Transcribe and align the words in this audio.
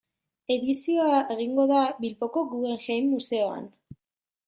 Edizioa 0.55 1.19
egingo 1.35 1.67
da 1.73 1.83
Bilboko 2.01 2.47
Guggenheim 2.55 3.15
museoan. 3.15 3.73